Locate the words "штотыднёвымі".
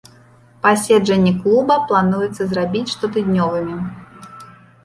2.95-3.77